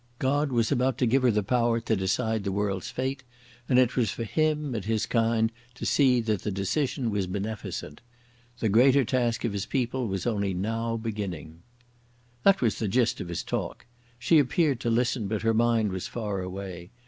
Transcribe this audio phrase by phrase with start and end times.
[0.17, 3.21] God was about to give her the power to decide the world's fate,
[3.69, 8.01] and it was for him and his kind to see that the decision was beneficent.
[8.57, 11.61] The greater task of his people was only now beginning.
[12.41, 13.85] That was the gist of his talk.
[14.17, 16.89] She appeared to listen, but her mind was far away.